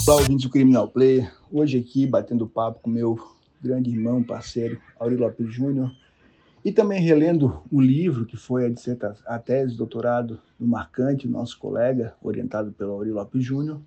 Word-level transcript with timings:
Olá, 0.07 0.17
ouvintes 0.17 0.45
do 0.45 0.51
Criminal 0.51 0.87
Player. 0.87 1.33
Hoje 1.51 1.79
aqui, 1.79 2.05
batendo 2.05 2.45
papo 2.45 2.79
com 2.79 2.91
meu 2.91 3.17
grande 3.59 3.89
irmão, 3.89 4.21
parceiro, 4.21 4.79
Auri 4.99 5.15
Lopes 5.15 5.51
Júnior, 5.51 5.91
e 6.63 6.71
também 6.71 7.01
relendo 7.01 7.63
o 7.71 7.81
livro 7.81 8.23
que 8.23 8.37
foi 8.37 8.67
a, 8.67 9.35
a 9.35 9.39
tese 9.39 9.71
de 9.71 9.77
doutorado 9.79 10.39
do 10.59 10.67
Marcante, 10.67 11.27
nosso 11.27 11.57
colega, 11.57 12.13
orientado 12.21 12.71
pelo 12.71 12.91
Auri 12.91 13.09
Lopes 13.09 13.43
Júnior, 13.43 13.81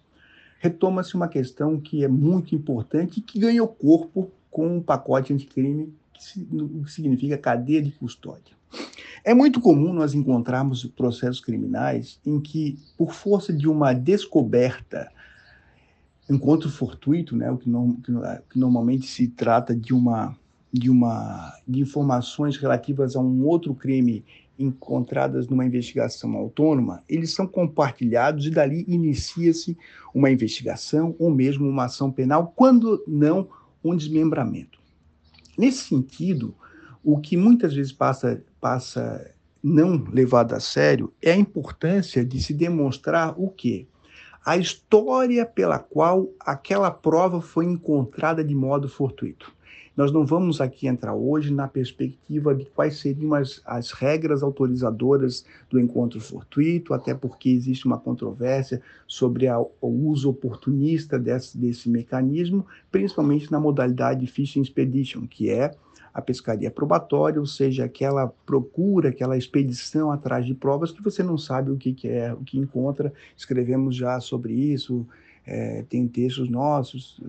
retoma-se 0.58 1.14
uma 1.14 1.28
questão 1.28 1.80
que 1.80 2.02
é 2.02 2.08
muito 2.08 2.52
importante 2.52 3.20
e 3.20 3.22
que 3.22 3.38
ganhou 3.38 3.69
corpo 3.69 4.28
com 4.50 4.66
o 4.66 4.77
um 4.78 4.82
pacote 4.82 5.32
anticrime, 5.32 5.94
que 6.12 6.91
significa 6.91 7.38
cadeia 7.38 7.80
de 7.80 7.92
custódia. 7.92 8.58
É 9.25 9.32
muito 9.32 9.60
comum 9.60 9.92
nós 9.92 10.14
encontrarmos 10.14 10.84
processos 10.84 11.41
criminais 11.41 12.19
em 12.27 12.41
que, 12.41 12.77
por 12.97 13.12
força 13.12 13.53
de 13.53 13.69
uma 13.69 13.92
descoberta, 13.92 15.12
encontro 16.29 16.69
fortuito, 16.69 17.37
né, 17.37 17.51
o 17.51 17.57
que, 17.57 17.69
no, 17.69 17.97
que, 18.03 18.12
que 18.51 18.59
normalmente 18.59 19.07
se 19.07 19.29
trata 19.29 19.75
de 19.75 19.93
uma 19.93 20.37
de 20.71 20.91
uma 20.91 21.55
de 21.67 21.81
informações 21.81 22.59
relativas 22.59 23.17
a 23.17 23.21
um 23.21 23.47
outro 23.47 23.75
crime 23.75 24.23
encontradas 24.59 25.49
numa 25.49 25.65
investigação 25.65 26.34
autônoma, 26.34 27.03
eles 27.09 27.33
são 27.33 27.47
compartilhados 27.47 28.47
e 28.47 28.51
dali 28.51 28.84
inicia-se 28.89 29.79
uma 30.12 30.31
investigação 30.31 31.15
ou 31.19 31.31
mesmo 31.31 31.69
uma 31.69 31.84
ação 31.84 32.11
penal, 32.11 32.53
quando 32.56 33.03
não 33.06 33.49
um 33.83 33.97
desmembramento. 33.97 34.79
Nesse 35.56 35.84
sentido, 35.84 36.55
o 37.05 37.19
que 37.19 37.37
muitas 37.37 37.73
vezes 37.73 37.93
passa, 37.93 38.43
passa 38.61 39.33
não 39.62 40.05
levado 40.11 40.55
a 40.55 40.61
sério 40.61 41.12
é 41.23 41.33
a 41.33 41.37
importância 41.37 42.25
de 42.25 42.43
se 42.43 42.53
demonstrar 42.53 43.34
o 43.41 43.49
quê? 43.49 43.87
A 44.48 44.56
história 44.56 45.44
pela 45.44 45.78
qual 45.78 46.30
aquela 46.41 46.91
prova 46.91 47.38
foi 47.38 47.66
encontrada 47.66 48.42
de 48.42 48.54
modo 48.54 48.88
fortuito. 48.88 49.52
Nós 49.94 50.10
não 50.10 50.24
vamos 50.24 50.58
aqui 50.58 50.86
entrar 50.86 51.14
hoje 51.14 51.52
na 51.52 51.68
perspectiva 51.68 52.54
de 52.54 52.64
quais 52.64 52.96
seriam 52.96 53.34
as, 53.34 53.60
as 53.66 53.91
regras 53.91 54.42
autorizadoras 54.42 55.44
do 55.69 55.78
encontro 55.78 56.19
fortuito, 56.19 56.94
até 56.94 57.12
porque 57.12 57.50
existe 57.50 57.84
uma 57.84 57.98
controvérsia 57.98 58.80
sobre 59.06 59.48
a, 59.48 59.60
o 59.60 59.69
uso 59.82 60.30
oportunista 60.30 61.19
desse, 61.19 61.58
desse 61.58 61.91
mecanismo, 61.91 62.64
principalmente 62.91 63.52
na 63.52 63.60
modalidade 63.60 64.26
Fishing 64.26 64.62
Expedition, 64.62 65.26
que 65.26 65.50
é 65.50 65.74
a 66.19 66.20
pescaria 66.20 66.69
probatória, 66.69 67.38
ou 67.38 67.47
seja, 67.47 67.84
aquela 67.84 68.27
procura, 68.44 69.11
aquela 69.11 69.38
expedição 69.38 70.11
atrás 70.11 70.44
de 70.44 70.52
provas 70.52 70.91
que 70.91 71.00
você 71.00 71.22
não 71.22 71.38
sabe 71.38 71.70
o 71.70 71.76
que, 71.76 71.93
que 71.93 72.09
é, 72.09 72.32
o 72.32 72.38
que 72.38 72.59
encontra. 72.59 73.12
Escrevemos 73.37 73.94
já 73.94 74.19
sobre 74.19 74.53
isso, 74.53 75.06
é, 75.47 75.84
tem 75.88 76.09
textos 76.09 76.50
nossos, 76.50 77.20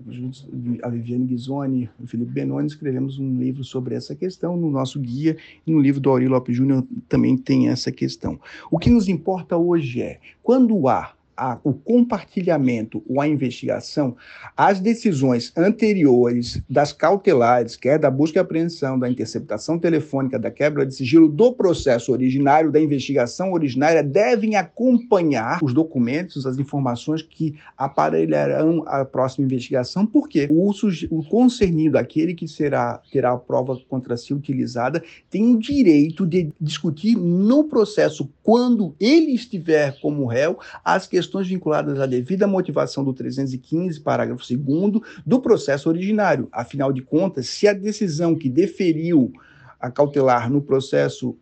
a 0.81 0.89
Viviane 0.89 1.27
Ghisoni, 1.27 1.87
o 1.99 2.07
Felipe 2.07 2.31
Benoni, 2.31 2.65
escrevemos 2.65 3.19
um 3.19 3.37
livro 3.37 3.63
sobre 3.63 3.93
essa 3.93 4.15
questão 4.15 4.57
no 4.57 4.71
nosso 4.71 4.99
guia, 4.99 5.37
e 5.67 5.71
no 5.71 5.79
livro 5.79 6.01
do 6.01 6.09
Aurélio 6.09 6.31
Lopes 6.31 6.57
Júnior 6.57 6.83
também 7.07 7.37
tem 7.37 7.69
essa 7.69 7.91
questão. 7.91 8.39
O 8.71 8.79
que 8.79 8.89
nos 8.89 9.07
importa 9.07 9.55
hoje 9.55 10.01
é, 10.01 10.19
quando 10.41 10.87
há 10.87 11.13
a, 11.39 11.57
o 11.63 11.73
compartilhamento 11.73 13.01
ou 13.07 13.21
a 13.21 13.27
investigação, 13.27 14.17
as 14.57 14.81
decisões 14.81 15.53
anteriores 15.55 16.61
das 16.69 16.91
cautelares, 16.91 17.77
quer 17.77 17.97
da 17.97 18.11
busca 18.11 18.39
e 18.39 18.41
apreensão, 18.41 18.99
da 18.99 19.09
interceptação 19.09 19.79
telefônica, 19.79 20.37
da 20.37 20.51
quebra 20.51 20.85
de 20.85 20.93
sigilo 20.93 21.29
do 21.29 21.53
processo 21.53 22.11
originário, 22.11 22.71
da 22.71 22.81
investigação 22.81 23.53
originária, 23.53 24.03
devem 24.03 24.57
acompanhar 24.57 25.59
os 25.63 25.73
documentos, 25.73 26.45
as 26.45 26.57
informações 26.57 27.21
que 27.21 27.55
aparelharão 27.77 28.83
a 28.85 29.05
próxima 29.05 29.45
investigação, 29.45 30.05
porque 30.05 30.49
o, 30.51 30.71
o 31.09 31.23
concernido, 31.23 31.97
aquele 31.97 32.33
que 32.33 32.47
será 32.47 33.01
terá 33.11 33.31
a 33.31 33.37
prova 33.37 33.79
contra 33.87 34.17
si 34.17 34.33
utilizada, 34.33 35.01
tem 35.29 35.55
o 35.55 35.59
direito 35.59 36.25
de 36.25 36.51
discutir 36.59 37.15
no 37.15 37.63
processo, 37.63 38.29
quando 38.43 38.93
ele 38.99 39.31
estiver 39.33 39.97
como 40.01 40.25
réu, 40.25 40.59
as 40.83 41.07
questões 41.07 41.28
questões 41.29 41.47
vinculadas 41.47 41.99
à 41.99 42.07
devida 42.07 42.47
motivação 42.47 43.03
do 43.03 43.13
315, 43.13 43.99
parágrafo 43.99 44.43
2 44.51 45.01
do 45.23 45.39
processo 45.39 45.87
originário. 45.87 46.47
Afinal 46.51 46.91
de 46.91 47.03
contas, 47.03 47.47
se 47.47 47.67
a 47.67 47.73
decisão 47.73 48.35
que 48.35 48.49
deferiu 48.49 49.31
a 49.79 49.91
cautelar 49.91 50.51
no 50.51 50.61
processo 50.61 51.37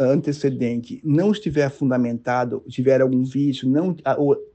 antecedente 0.00 1.00
não 1.04 1.30
estiver 1.30 1.70
fundamentada, 1.70 2.60
tiver 2.68 3.00
algum 3.00 3.22
vício, 3.22 3.68
não 3.68 3.96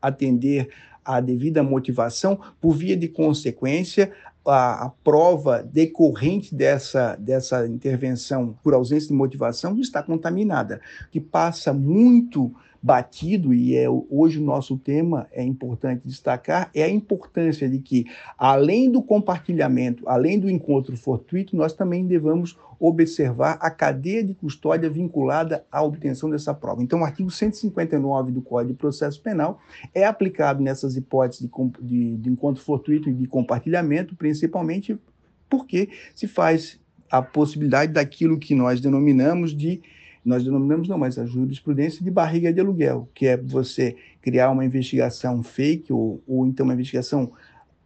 atender 0.02 0.68
à 1.04 1.22
devida 1.22 1.64
motivação, 1.64 2.38
por 2.60 2.74
via 2.74 2.98
de 2.98 3.08
consequência, 3.08 4.12
a, 4.46 4.88
a, 4.88 4.90
prova 4.90 5.64
decorrente 5.64 6.54
dessa, 6.54 7.16
dessa 7.16 7.66
intervenção 7.66 8.54
por 8.62 8.74
ausência 8.74 9.08
de 9.08 9.14
motivação 9.14 9.80
está 9.80 10.04
contaminada, 10.04 10.82
que 11.10 11.22
passa 11.22 11.72
muito 11.72 12.54
batido, 12.84 13.54
e 13.54 13.78
é 13.78 13.90
hoje 13.90 14.40
o 14.40 14.44
nosso 14.44 14.78
tema, 14.78 15.26
é 15.32 15.42
importante 15.42 16.02
destacar, 16.06 16.70
é 16.76 16.84
a 16.84 16.90
importância 16.90 17.70
de 17.70 17.80
que, 17.80 18.06
além 18.38 18.92
do 18.92 19.02
compartilhamento, 19.02 20.04
além 20.06 20.38
do 20.38 20.50
encontro 20.50 20.98
fortuito, 20.98 21.56
nós 21.56 21.72
também 21.72 22.06
devamos 22.06 22.58
observar 22.78 23.58
a 23.62 23.72
cadeia 23.72 24.22
de 24.22 24.34
custódia 24.34 24.90
vinculada 24.90 25.64
à 25.72 25.82
obtenção 25.82 26.30
dessa 26.30 26.54
prova. 26.54 26.84
Então, 26.84 27.00
o 27.00 27.06
artigo 27.06 27.32
159 27.32 28.34
do 28.34 28.42
Código 28.42 28.74
de 28.74 28.78
Processo 28.78 29.22
Penal 29.22 29.62
é 29.96 30.04
aplicado 30.04 30.62
nessas 30.62 30.98
hipóteses 30.98 31.48
de, 31.48 31.50
de, 31.82 32.18
de 32.18 32.30
encontro 32.30 32.62
fortuito 32.62 33.10
e 33.10 33.14
de 33.14 33.26
compartilhamento, 33.28 34.14
principalmente 34.14 35.00
porque 35.50 35.88
se 36.14 36.28
faz 36.28 36.78
a 37.10 37.22
possibilidade 37.22 37.94
daquilo 37.94 38.38
que 38.38 38.54
nós 38.54 38.82
denominamos 38.82 39.56
de 39.56 39.82
nós 40.24 40.44
denominamos 40.44 40.88
não, 40.88 40.98
mas 40.98 41.18
a 41.18 41.26
jurisprudência 41.26 42.04
de 42.04 42.10
barriga 42.10 42.52
de 42.54 42.60
aluguel, 42.60 43.10
que 43.14 43.28
é 43.28 43.38
você 43.38 43.96
criar 44.22 44.52
uma 44.52 44.64
investigação 44.64 45.44
fake 45.44 45.92
ou, 45.92 46.22
ou 46.28 46.46
então 46.46 46.66
uma 46.66 46.74
investigação 46.74 47.32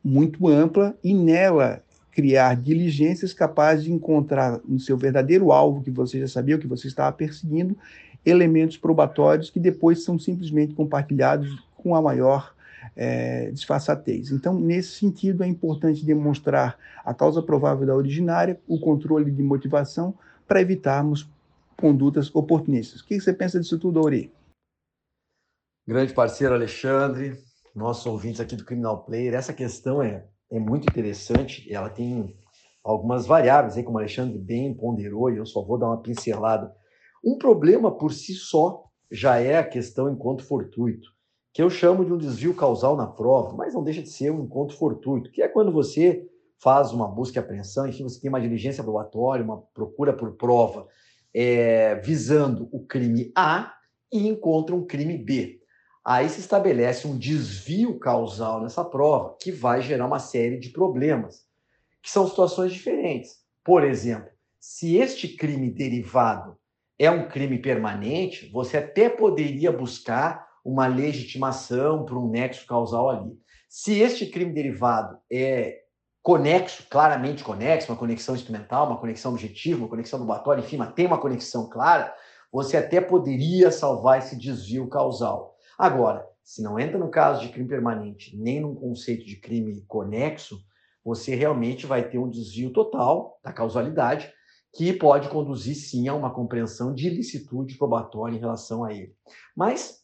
muito 0.03 0.47
ampla 0.47 0.95
e 1.03 1.13
nela 1.13 1.83
criar 2.11 2.55
diligências 2.55 3.33
capazes 3.33 3.85
de 3.85 3.93
encontrar 3.93 4.59
no 4.67 4.79
seu 4.79 4.97
verdadeiro 4.97 5.51
alvo, 5.51 5.83
que 5.83 5.91
você 5.91 6.19
já 6.19 6.27
sabia, 6.27 6.55
o 6.55 6.59
que 6.59 6.67
você 6.67 6.87
estava 6.87 7.15
perseguindo, 7.15 7.77
elementos 8.25 8.77
probatórios 8.77 9.49
que 9.49 9.59
depois 9.59 10.03
são 10.03 10.17
simplesmente 10.17 10.73
compartilhados 10.73 11.63
com 11.75 11.95
a 11.95 12.01
maior 12.01 12.55
é, 12.95 13.51
disfarçatez. 13.51 14.31
Então, 14.31 14.59
nesse 14.59 14.97
sentido, 14.97 15.43
é 15.43 15.47
importante 15.47 16.03
demonstrar 16.03 16.77
a 17.05 17.13
causa 17.13 17.41
provável 17.41 17.85
da 17.85 17.95
originária, 17.95 18.59
o 18.67 18.79
controle 18.79 19.29
de 19.29 19.43
motivação, 19.43 20.15
para 20.47 20.61
evitarmos 20.61 21.29
condutas 21.77 22.33
oportunistas. 22.33 23.01
O 23.01 23.05
que 23.05 23.19
você 23.19 23.33
pensa 23.33 23.59
disso 23.59 23.79
tudo, 23.79 23.99
Auri? 23.99 24.33
Grande 25.87 26.13
parceiro 26.13 26.53
Alexandre, 26.53 27.37
nosso 27.73 28.09
ouvinte 28.09 28.41
aqui 28.41 28.55
do 28.55 28.65
Criminal 28.65 29.05
Player, 29.05 29.33
essa 29.33 29.53
questão 29.53 30.01
é, 30.01 30.27
é 30.51 30.59
muito 30.59 30.89
interessante, 30.89 31.71
ela 31.71 31.89
tem 31.89 32.35
algumas 32.83 33.25
variáveis, 33.25 33.77
aí, 33.77 33.83
como 33.83 33.97
o 33.97 33.99
Alexandre 33.99 34.37
bem 34.37 34.73
ponderou, 34.73 35.31
e 35.31 35.37
eu 35.37 35.45
só 35.45 35.61
vou 35.61 35.77
dar 35.77 35.87
uma 35.87 36.01
pincelada. 36.01 36.73
Um 37.23 37.37
problema 37.37 37.91
por 37.91 38.11
si 38.11 38.33
só 38.33 38.85
já 39.11 39.39
é 39.39 39.57
a 39.57 39.63
questão 39.63 40.09
encontro 40.09 40.45
fortuito, 40.45 41.09
que 41.53 41.61
eu 41.61 41.69
chamo 41.69 42.03
de 42.03 42.11
um 42.11 42.17
desvio 42.17 42.53
causal 42.53 42.95
na 42.95 43.07
prova, 43.07 43.55
mas 43.55 43.73
não 43.73 43.83
deixa 43.83 44.01
de 44.01 44.09
ser 44.09 44.31
um 44.31 44.43
encontro 44.43 44.75
fortuito, 44.75 45.31
que 45.31 45.41
é 45.41 45.47
quando 45.47 45.71
você 45.71 46.27
faz 46.59 46.91
uma 46.91 47.07
busca 47.07 47.39
e 47.39 47.41
apreensão, 47.41 47.87
enfim, 47.87 48.03
você 48.03 48.19
tem 48.19 48.29
uma 48.29 48.41
diligência 48.41 48.83
probatória, 48.83 49.43
uma 49.43 49.61
procura 49.73 50.11
por 50.11 50.35
prova, 50.35 50.87
é, 51.39 51.93
visando 51.93 52.67
o 52.71 52.83
crime 52.83 53.31
A 53.35 53.71
e 54.11 54.27
encontra 54.27 54.75
um 54.75 54.87
crime 54.87 55.15
B. 55.19 55.61
Aí 56.03 56.27
se 56.29 56.39
estabelece 56.39 57.05
um 57.05 57.15
desvio 57.15 57.99
causal 57.99 58.59
nessa 58.63 58.83
prova 58.83 59.37
que 59.39 59.51
vai 59.51 59.83
gerar 59.83 60.07
uma 60.07 60.17
série 60.17 60.57
de 60.57 60.69
problemas, 60.69 61.45
que 62.01 62.09
são 62.09 62.27
situações 62.27 62.73
diferentes. 62.73 63.35
Por 63.63 63.83
exemplo, 63.83 64.31
se 64.59 64.95
este 64.95 65.27
crime 65.27 65.69
derivado 65.69 66.57
é 66.97 67.11
um 67.11 67.27
crime 67.27 67.59
permanente, 67.59 68.49
você 68.51 68.77
até 68.77 69.07
poderia 69.07 69.71
buscar 69.71 70.47
uma 70.65 70.87
legitimação 70.87 72.03
para 72.03 72.17
um 72.17 72.31
nexo 72.31 72.65
causal 72.65 73.11
ali. 73.11 73.37
Se 73.69 73.99
este 73.99 74.25
crime 74.25 74.53
derivado 74.53 75.19
é 75.31 75.83
conexo, 76.27 76.85
claramente 76.89 77.41
conexo, 77.41 77.89
uma 77.89 77.97
conexão 77.97 78.35
instrumental, 78.35 78.85
uma 78.85 78.97
conexão 78.97 79.31
objetiva, 79.31 79.79
uma 79.79 79.87
conexão 79.87 80.19
dubatória, 80.19 80.59
enfim, 80.59 80.75
mas 80.75 80.91
tem 80.91 81.05
uma 81.05 81.17
conexão 81.17 81.69
clara, 81.69 82.13
você 82.51 82.75
até 82.75 82.99
poderia 82.99 83.71
salvar 83.71 84.17
esse 84.19 84.35
desvio 84.35 84.89
causal. 84.89 85.55
Agora, 85.79 86.27
se 86.43 86.61
não 86.61 86.77
entra 86.77 86.97
no 86.97 87.09
caso 87.09 87.43
de 87.43 87.47
crime 87.47 87.69
permanente, 87.69 88.35
nem 88.35 88.59
num 88.59 88.75
conceito 88.75 89.25
de 89.25 89.37
crime 89.37 89.85
conexo, 89.87 90.59
você 91.01 91.33
realmente 91.33 91.85
vai 91.85 92.09
ter 92.09 92.17
um 92.17 92.29
desvio 92.29 92.73
total 92.73 93.39
da 93.41 93.53
causalidade, 93.53 94.29
que 94.75 94.91
pode 94.91 95.29
conduzir 95.29 95.75
sim 95.75 96.09
a 96.09 96.13
uma 96.13 96.33
compreensão 96.33 96.93
de 96.93 97.07
ilicitude 97.07 97.77
probatória 97.77 98.35
em 98.35 98.39
relação 98.39 98.83
a 98.83 98.91
ele. 98.91 99.15
Mas 99.55 100.01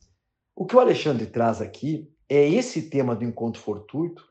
o 0.55 0.65
que 0.65 0.73
o 0.73 0.79
Alexandre 0.79 1.25
traz 1.25 1.59
aqui 1.59 2.09
é 2.29 2.47
esse 2.47 2.89
tema 2.89 3.13
do 3.13 3.25
encontro 3.25 3.61
fortuito, 3.61 4.23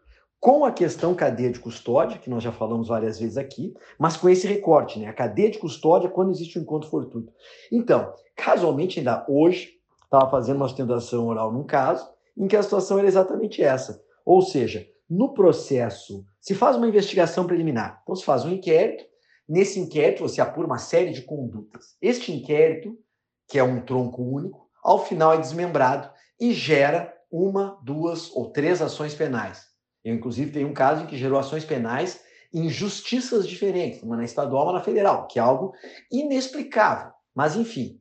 com 0.43 0.65
a 0.65 0.73
questão 0.73 1.15
cadeia 1.15 1.53
de 1.53 1.61
custódia, 1.61 2.19
que 2.19 2.29
nós 2.29 2.43
já 2.43 2.50
falamos 2.50 2.89
várias 2.89 3.17
vezes 3.17 3.37
aqui, 3.37 3.73
mas 3.97 4.17
com 4.17 4.29
esse 4.29 4.44
recorte, 4.44 4.99
né? 4.99 5.06
A 5.06 5.12
cadeia 5.12 5.49
de 5.49 5.56
custódia 5.56 6.11
quando 6.11 6.33
existe 6.33 6.59
um 6.59 6.62
encontro 6.62 6.91
fortuito. 6.91 7.33
Então, 7.71 8.12
casualmente, 8.35 8.99
ainda 8.99 9.25
hoje, 9.29 9.75
estava 10.03 10.29
fazendo 10.29 10.56
uma 10.56 10.67
sustentação 10.67 11.29
oral 11.29 11.53
num 11.53 11.62
caso, 11.62 12.11
em 12.37 12.49
que 12.49 12.56
a 12.56 12.62
situação 12.65 12.99
era 12.99 13.06
exatamente 13.06 13.62
essa. 13.62 14.03
Ou 14.27 14.43
seja, 14.43 14.85
no 15.09 15.33
processo, 15.33 16.27
se 16.41 16.56
faz 16.56 16.75
uma 16.75 16.89
investigação 16.89 17.47
preliminar, 17.47 18.00
então 18.03 18.17
se 18.17 18.25
faz 18.25 18.44
um 18.44 18.50
inquérito, 18.50 19.05
nesse 19.49 19.79
inquérito 19.79 20.25
você 20.25 20.41
apura 20.41 20.67
uma 20.67 20.79
série 20.79 21.12
de 21.12 21.23
condutas. 21.23 21.97
Este 22.03 22.33
inquérito, 22.33 22.99
que 23.47 23.61
é 23.61 23.62
um 23.62 23.81
tronco 23.81 24.21
único, 24.21 24.69
ao 24.83 25.05
final 25.05 25.35
é 25.35 25.39
desmembrado 25.39 26.11
e 26.41 26.53
gera 26.53 27.15
uma, 27.31 27.79
duas 27.85 28.35
ou 28.35 28.50
três 28.50 28.83
ações 28.83 29.15
penais. 29.15 29.72
Eu, 30.05 30.15
inclusive, 30.15 30.51
tenho 30.51 30.69
um 30.69 30.75
caso 30.75 31.05
em 31.05 31.07
que 31.07 31.17
gerou 31.17 31.39
ações 31.39 31.65
penais 31.65 32.21
em 32.53 32.69
justiças 32.69 33.49
diferentes, 33.49 34.03
uma 34.03 34.17
na 34.17 34.25
estadual, 34.25 34.65
uma 34.65 34.75
na 34.75 34.81
federal, 34.83 35.27
que 35.27 35.39
é 35.39 35.43
algo 35.43 35.73
inexplicável. 36.11 37.13
Mas, 37.35 37.57
enfim. 37.57 37.99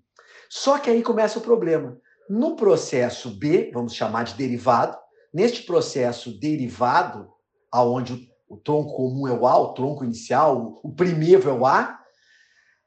Só 0.50 0.78
que 0.78 0.90
aí 0.90 1.02
começa 1.02 1.40
o 1.40 1.42
problema. 1.42 1.98
No 2.30 2.56
processo 2.56 3.30
B, 3.30 3.72
vamos 3.74 3.94
chamar 3.94 4.24
de 4.24 4.34
derivado, 4.36 4.98
neste 5.34 5.64
processo 5.64 6.38
derivado, 6.40 7.30
aonde 7.72 8.30
o, 8.50 8.58
tronco 8.58 8.96
comum 8.96 9.28
é 9.28 9.32
o 9.32 9.48
A, 9.48 9.58
o 9.58 9.74
tronco 9.74 10.04
inicial, 10.04 10.80
o, 10.84 10.90
o 10.90 10.94
primeiro 10.94 11.50
é 11.50 11.54
o 11.54 11.66
A, 11.66 11.98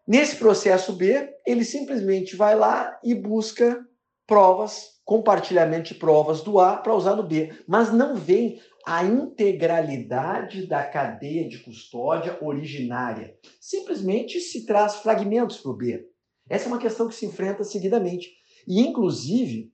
nesse 0.07 0.37
processo 0.37 0.93
B, 0.93 1.31
ele 1.47 1.65
simplesmente 1.65 2.37
vai 2.37 2.55
lá 2.55 2.99
e 3.03 3.15
busca 3.15 3.83
provas, 4.27 4.95
compartilhamento 5.05 5.93
de 5.93 5.99
provas 5.99 6.43
do 6.43 6.61
A 6.61 6.77
para 6.77 6.95
usar 6.95 7.17
no 7.17 7.23
B, 7.23 7.53
mas 7.67 7.93
não 7.93 8.15
vem 8.15 8.61
a 8.87 9.03
integralidade 9.03 10.67
da 10.67 10.85
cadeia 10.85 11.49
de 11.49 11.59
custódia 11.59 12.39
originária. 12.41 13.35
Simplesmente 13.61 14.41
se 14.41 14.67
traz 14.67 14.97
fragmentos 14.97 15.59
para 15.59 15.71
o 15.71 15.77
B. 15.77 16.07
Essa 16.49 16.67
é 16.67 16.69
uma 16.69 16.79
questão 16.79 17.09
que 17.09 17.15
se 17.15 17.25
enfrenta 17.25 17.65
seguidamente. 17.65 18.31
E, 18.69 18.81
inclusive, 18.81 19.73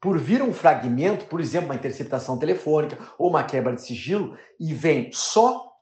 por 0.00 0.18
vir 0.18 0.42
um 0.42 0.52
fragmento, 0.52 1.24
por 1.26 1.40
exemplo, 1.40 1.68
uma 1.68 1.74
interceptação 1.74 2.38
telefônica 2.38 2.98
ou 3.18 3.30
uma 3.30 3.42
quebra 3.44 3.74
de 3.74 3.80
sigilo, 3.80 4.36
e 4.60 4.74
vem 4.74 5.10
só 5.12 5.72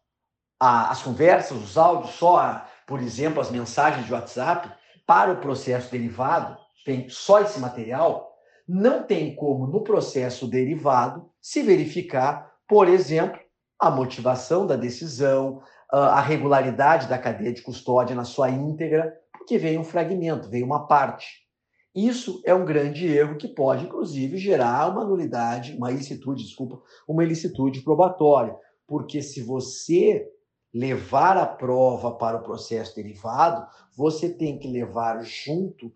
a, 0.61 0.91
as 0.91 1.03
conversas, 1.03 1.61
os 1.61 1.76
áudios, 1.76 2.15
só, 2.15 2.37
a, 2.37 2.69
por 2.87 3.00
exemplo, 3.00 3.41
as 3.41 3.50
mensagens 3.50 4.06
de 4.06 4.12
WhatsApp, 4.12 4.70
para 5.05 5.32
o 5.32 5.41
processo 5.41 5.91
derivado, 5.91 6.56
tem 6.85 7.08
só 7.08 7.41
esse 7.41 7.58
material, 7.58 8.32
não 8.69 9.03
tem 9.03 9.35
como, 9.35 9.67
no 9.67 9.82
processo 9.82 10.47
derivado, 10.47 11.29
se 11.41 11.62
verificar 11.62 12.51
por 12.72 12.88
exemplo, 12.88 13.38
a 13.78 13.90
motivação 13.90 14.66
da 14.66 14.76
decisão, 14.76 15.60
a 15.90 16.22
regularidade 16.22 17.06
da 17.06 17.19
cadeia 17.19 17.52
de 17.52 17.60
custódia 17.60 18.16
na 18.16 18.24
sua 18.24 18.48
íntegra, 18.48 19.14
porque 19.30 19.58
veio 19.58 19.78
um 19.78 19.84
fragmento, 19.84 20.48
veio 20.48 20.64
uma 20.64 20.86
parte. 20.86 21.46
Isso 21.94 22.40
é 22.46 22.54
um 22.54 22.64
grande 22.64 23.06
erro 23.06 23.36
que 23.36 23.46
pode, 23.46 23.84
inclusive, 23.84 24.38
gerar 24.38 24.90
uma 24.90 25.04
nulidade, 25.04 25.76
uma 25.76 25.92
ilicitude, 25.92 26.44
desculpa, 26.44 26.80
uma 27.06 27.22
ilicitude 27.22 27.82
probatória. 27.82 28.56
Porque 28.86 29.20
se 29.20 29.42
você 29.42 30.26
levar 30.72 31.36
a 31.36 31.44
prova 31.44 32.12
para 32.12 32.38
o 32.38 32.42
processo 32.42 32.96
derivado, 32.96 33.66
você 33.94 34.30
tem 34.30 34.58
que 34.58 34.72
levar 34.72 35.22
junto 35.22 35.92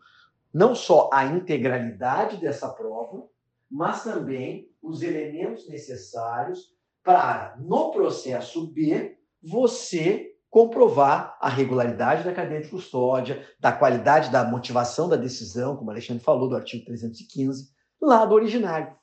não 0.52 0.74
só 0.74 1.08
a 1.10 1.24
integralidade 1.24 2.36
dessa 2.36 2.68
prova, 2.68 3.24
mas 3.70 4.04
também 4.04 4.68
os 4.82 5.02
elementos 5.02 5.68
necessários 5.68 6.74
para, 7.02 7.56
no 7.58 7.90
processo 7.90 8.66
B, 8.72 9.16
você 9.42 10.32
comprovar 10.48 11.36
a 11.40 11.48
regularidade 11.48 12.24
da 12.24 12.32
cadeia 12.32 12.62
de 12.62 12.68
custódia, 12.68 13.46
da 13.60 13.72
qualidade 13.72 14.30
da 14.30 14.44
motivação 14.44 15.08
da 15.08 15.16
decisão, 15.16 15.76
como 15.76 15.88
o 15.88 15.90
Alexandre 15.90 16.22
falou, 16.22 16.48
do 16.48 16.56
artigo 16.56 16.84
315, 16.84 17.70
lá 18.00 18.24
do 18.24 18.34
originário. 18.34 18.94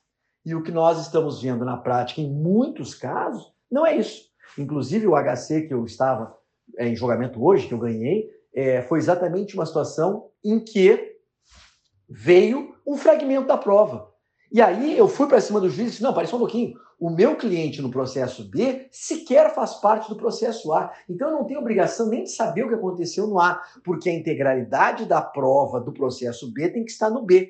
E 0.44 0.54
o 0.54 0.62
que 0.62 0.72
nós 0.72 1.00
estamos 1.00 1.40
vendo 1.40 1.64
na 1.64 1.76
prática, 1.76 2.20
em 2.20 2.30
muitos 2.30 2.94
casos, 2.94 3.52
não 3.70 3.86
é 3.86 3.96
isso. 3.96 4.24
Inclusive, 4.58 5.06
o 5.06 5.14
HC 5.14 5.68
que 5.68 5.74
eu 5.74 5.84
estava 5.84 6.36
é, 6.76 6.88
em 6.88 6.96
julgamento 6.96 7.44
hoje, 7.44 7.66
que 7.66 7.74
eu 7.74 7.78
ganhei, 7.78 8.28
é, 8.54 8.82
foi 8.82 8.98
exatamente 8.98 9.54
uma 9.54 9.66
situação 9.66 10.30
em 10.44 10.60
que 10.60 11.16
veio 12.08 12.74
um 12.86 12.96
fragmento 12.96 13.46
da 13.46 13.56
prova. 13.56 14.12
E 14.54 14.62
aí 14.62 14.96
eu 14.96 15.08
fui 15.08 15.26
para 15.26 15.40
cima 15.40 15.58
do 15.58 15.68
juiz 15.68 15.88
e 15.88 15.90
disse: 15.90 16.02
não, 16.04 16.14
parece 16.14 16.32
um 16.32 16.38
pouquinho. 16.38 16.78
O 17.00 17.10
meu 17.10 17.34
cliente 17.34 17.82
no 17.82 17.90
processo 17.90 18.48
B 18.48 18.86
sequer 18.88 19.52
faz 19.52 19.74
parte 19.74 20.08
do 20.08 20.14
processo 20.14 20.72
A. 20.72 20.92
Então 21.10 21.28
eu 21.28 21.34
não 21.34 21.44
tenho 21.44 21.58
obrigação 21.58 22.08
nem 22.08 22.22
de 22.22 22.30
saber 22.30 22.62
o 22.62 22.68
que 22.68 22.76
aconteceu 22.76 23.26
no 23.26 23.40
A, 23.40 23.60
porque 23.82 24.08
a 24.08 24.14
integralidade 24.14 25.06
da 25.06 25.20
prova 25.20 25.80
do 25.80 25.92
processo 25.92 26.52
B 26.52 26.68
tem 26.68 26.84
que 26.84 26.92
estar 26.92 27.10
no 27.10 27.22
B. 27.22 27.48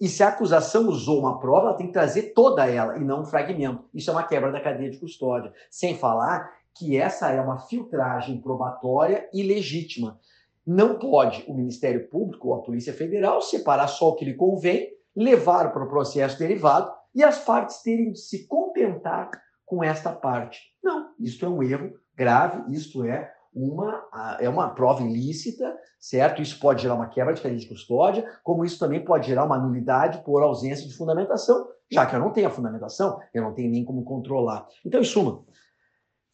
E 0.00 0.08
se 0.08 0.22
a 0.22 0.28
acusação 0.28 0.88
usou 0.88 1.20
uma 1.20 1.38
prova, 1.38 1.66
ela 1.66 1.76
tem 1.76 1.88
que 1.88 1.92
trazer 1.92 2.32
toda 2.32 2.66
ela 2.66 2.96
e 2.96 3.04
não 3.04 3.20
um 3.20 3.26
fragmento. 3.26 3.84
Isso 3.92 4.08
é 4.08 4.14
uma 4.14 4.22
quebra 4.22 4.50
da 4.50 4.58
cadeia 4.58 4.90
de 4.90 4.96
custódia. 4.96 5.52
Sem 5.70 5.98
falar 5.98 6.50
que 6.74 6.96
essa 6.96 7.28
é 7.30 7.38
uma 7.42 7.58
filtragem 7.58 8.40
probatória 8.40 9.28
ilegítima. 9.34 10.18
Não 10.66 10.98
pode 10.98 11.44
o 11.46 11.52
Ministério 11.52 12.08
Público 12.08 12.48
ou 12.48 12.54
a 12.54 12.62
Polícia 12.62 12.94
Federal 12.94 13.42
separar 13.42 13.88
só 13.88 14.08
o 14.08 14.14
que 14.14 14.24
lhe 14.24 14.34
convém 14.34 14.96
levar 15.18 15.72
para 15.72 15.82
o 15.82 15.88
processo 15.88 16.38
derivado 16.38 16.92
e 17.12 17.24
as 17.24 17.38
partes 17.38 17.82
terem 17.82 18.12
de 18.12 18.20
se 18.20 18.46
contentar 18.46 19.30
com 19.66 19.82
esta 19.82 20.12
parte. 20.12 20.60
Não, 20.82 21.12
isto 21.18 21.44
é 21.44 21.48
um 21.48 21.62
erro 21.62 21.92
grave, 22.16 22.72
isto 22.72 23.04
é 23.04 23.32
uma, 23.52 24.08
é 24.38 24.48
uma 24.48 24.70
prova 24.70 25.02
ilícita, 25.02 25.76
certo? 25.98 26.40
Isso 26.40 26.60
pode 26.60 26.82
gerar 26.82 26.94
uma 26.94 27.08
quebra 27.08 27.34
de 27.34 27.42
cadeia 27.42 27.58
de 27.58 27.68
custódia, 27.68 28.24
como 28.44 28.64
isso 28.64 28.78
também 28.78 29.04
pode 29.04 29.26
gerar 29.26 29.44
uma 29.44 29.58
nulidade 29.58 30.22
por 30.24 30.40
ausência 30.42 30.86
de 30.86 30.94
fundamentação, 30.94 31.68
já 31.90 32.06
que 32.06 32.14
eu 32.14 32.20
não 32.20 32.30
tenho 32.30 32.46
a 32.46 32.50
fundamentação, 32.50 33.18
eu 33.34 33.42
não 33.42 33.52
tenho 33.52 33.70
nem 33.70 33.84
como 33.84 34.04
controlar. 34.04 34.66
Então, 34.86 35.00
em 35.00 35.04
suma, 35.04 35.44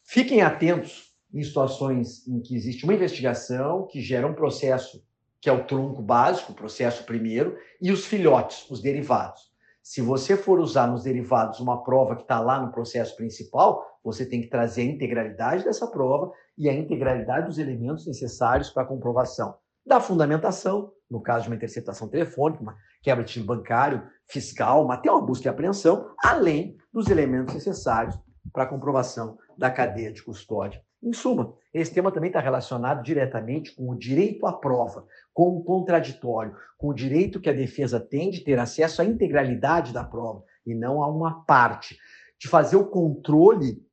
fiquem 0.03 0.43
atentos 0.43 1.15
em 1.33 1.43
situações 1.43 2.27
em 2.27 2.39
que 2.39 2.55
existe 2.55 2.83
uma 2.83 2.93
investigação 2.93 3.87
que 3.87 3.99
gera 3.99 4.27
um 4.27 4.35
processo 4.35 5.03
que 5.45 5.49
é 5.49 5.53
o 5.53 5.63
tronco 5.63 6.01
básico, 6.01 6.53
o 6.53 6.55
processo 6.55 7.03
primeiro, 7.03 7.55
e 7.79 7.91
os 7.91 8.03
filhotes, 8.03 8.67
os 8.67 8.81
derivados. 8.81 9.51
Se 9.79 10.01
você 10.01 10.35
for 10.35 10.59
usar 10.59 10.87
nos 10.87 11.03
derivados 11.03 11.59
uma 11.59 11.83
prova 11.83 12.15
que 12.15 12.23
está 12.23 12.39
lá 12.39 12.59
no 12.59 12.71
processo 12.71 13.15
principal, 13.15 13.85
você 14.03 14.25
tem 14.25 14.41
que 14.41 14.47
trazer 14.47 14.81
a 14.81 14.85
integralidade 14.85 15.63
dessa 15.63 15.85
prova 15.85 16.31
e 16.57 16.67
a 16.67 16.73
integralidade 16.73 17.45
dos 17.45 17.59
elementos 17.59 18.07
necessários 18.07 18.71
para 18.71 18.81
a 18.81 18.87
comprovação 18.87 19.55
da 19.85 19.99
fundamentação, 19.99 20.91
no 21.07 21.21
caso 21.21 21.43
de 21.43 21.49
uma 21.49 21.55
interceptação 21.57 22.07
telefônica, 22.07 22.63
uma 22.63 22.75
quebra 23.03 23.23
de 23.23 23.33
tiro 23.33 23.45
bancário, 23.45 24.01
fiscal, 24.25 24.91
até 24.91 25.11
uma 25.11 25.21
busca 25.21 25.47
e 25.47 25.49
apreensão, 25.49 26.09
além 26.23 26.75
dos 26.91 27.07
elementos 27.07 27.53
necessários 27.53 28.17
para 28.51 28.63
a 28.63 28.67
comprovação 28.67 29.37
da 29.55 29.69
cadeia 29.69 30.11
de 30.11 30.23
custódia. 30.23 30.81
Em 31.05 31.13
suma, 31.13 31.53
esse 31.71 31.93
tema 31.93 32.11
também 32.11 32.29
está 32.29 32.39
relacionado 32.39 33.03
diretamente 33.03 33.75
com 33.75 33.91
o 33.91 33.95
direito 33.95 34.47
à 34.47 34.53
prova, 34.53 35.05
com 35.31 35.49
o 35.49 35.63
contraditório, 35.63 36.55
com 36.79 36.87
o 36.87 36.93
direito 36.95 37.39
que 37.39 37.47
a 37.47 37.53
defesa 37.53 37.99
tem 37.99 38.31
de 38.31 38.43
ter 38.43 38.57
acesso 38.57 39.03
à 39.03 39.05
integralidade 39.05 39.93
da 39.93 40.03
prova 40.03 40.43
e 40.65 40.73
não 40.73 41.03
a 41.03 41.07
uma 41.07 41.45
parte, 41.45 41.95
de 42.39 42.47
fazer 42.47 42.75
o 42.75 42.87
controle 42.87 43.85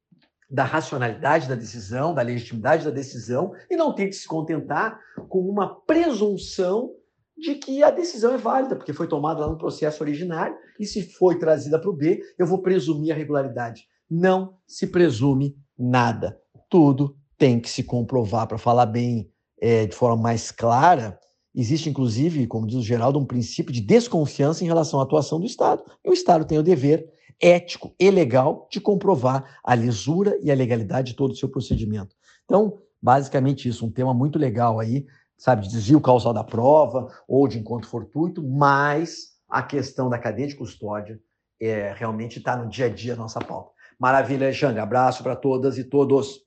da 0.49 0.65
racionalidade 0.65 1.47
da 1.47 1.55
decisão, 1.55 2.15
da 2.15 2.23
legitimidade 2.23 2.85
da 2.85 2.91
decisão 2.91 3.53
e 3.71 3.77
não 3.77 3.95
ter 3.95 4.07
que 4.07 4.15
se 4.15 4.27
contentar 4.27 4.99
com 5.29 5.41
uma 5.41 5.83
presunção 5.83 6.95
de 7.37 7.57
que 7.57 7.83
a 7.83 7.91
decisão 7.91 8.33
é 8.33 8.39
válida, 8.39 8.75
porque 8.75 8.95
foi 8.95 9.07
tomada 9.07 9.41
lá 9.41 9.49
no 9.49 9.59
processo 9.59 10.03
originário 10.03 10.57
e 10.81 10.87
se 10.87 11.03
foi 11.03 11.39
trazida 11.39 11.79
para 11.79 11.91
o 11.91 11.97
B, 11.97 12.23
eu 12.39 12.47
vou 12.47 12.63
presumir 12.63 13.13
a 13.13 13.17
regularidade. 13.17 13.87
Não 14.11 14.57
se 14.67 14.87
presume 14.87 15.55
nada. 15.79 16.42
Tudo 16.73 17.15
tem 17.37 17.61
que 17.61 17.69
se 17.69 17.83
comprovar 17.83 18.47
para 18.47 18.57
falar 18.57 18.87
bem 18.87 19.31
é, 19.61 19.85
de 19.85 19.95
forma 19.95 20.17
mais 20.17 20.51
clara 20.51 21.21
existe, 21.55 21.91
inclusive, 21.91 22.47
como 22.47 22.67
diz 22.67 22.77
o 22.77 22.83
Geraldo, 22.83 23.19
um 23.19 23.27
princípio 23.27 23.71
de 23.71 23.83
desconfiança 23.83 24.65
em 24.65 24.67
relação 24.67 24.99
à 24.99 25.03
atuação 25.03 25.39
do 25.39 25.45
Estado. 25.45 25.83
E 26.03 26.09
o 26.09 26.15
Estado 26.15 26.47
tem 26.47 26.57
o 26.57 26.63
dever 26.63 27.13
ético 27.39 27.95
e 28.01 28.11
legal 28.11 28.67
de 28.71 28.81
comprovar 28.81 29.61
a 29.63 29.75
lisura 29.75 30.35
e 30.43 30.51
a 30.51 30.55
legalidade 30.55 31.11
de 31.11 31.15
todo 31.15 31.33
o 31.33 31.37
seu 31.37 31.47
procedimento. 31.47 32.17
Então, 32.47 32.79
basicamente 33.03 33.69
isso, 33.69 33.85
um 33.85 33.91
tema 33.91 34.15
muito 34.15 34.39
legal 34.39 34.81
aí, 34.81 35.05
sabe, 35.37 35.65
de 35.65 35.69
desvio 35.69 36.01
causal 36.01 36.33
da 36.33 36.43
prova 36.43 37.07
ou 37.29 37.47
de 37.47 37.59
encontro 37.59 37.87
fortuito, 37.87 38.43
mas 38.43 39.33
a 39.47 39.63
questão 39.63 40.09
da 40.09 40.19
cadeia 40.19 40.49
de 40.49 40.57
custódia 40.57 41.21
é, 41.61 41.93
realmente 41.95 42.39
está 42.39 42.57
no 42.57 42.67
dia 42.71 42.87
a 42.87 42.89
dia 42.89 43.15
nossa 43.15 43.41
pauta. 43.41 43.73
Maravilha, 43.99 44.47
Alexandre. 44.47 44.81
Abraço 44.81 45.23
para 45.23 45.37
todas 45.37 45.77
e 45.77 45.85
todos. 45.85 46.41